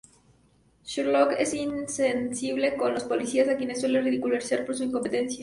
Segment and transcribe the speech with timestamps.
[0.83, 5.39] Sherlock es insensible con los policías, a quienes suele ridiculizar por su incompetencia.